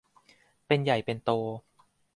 [0.67, 1.31] เป็นใหญ่เป็นโต